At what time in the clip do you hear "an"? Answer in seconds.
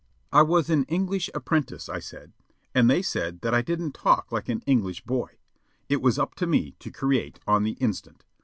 0.71-0.85, 4.49-4.63